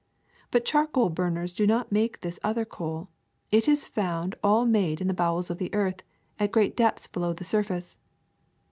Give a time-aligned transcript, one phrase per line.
[0.49, 3.09] But charcoal burners do not make this other coal;
[3.51, 6.01] it is found all made in the bowels of the earth,
[6.39, 7.99] at great depths below the surface.